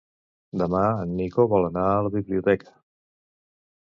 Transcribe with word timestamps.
Demà 0.61 0.79
en 1.01 1.13
Nico 1.21 1.45
vol 1.51 1.67
anar 1.69 1.85
a 1.93 2.01
la 2.07 2.13
biblioteca. 2.19 2.75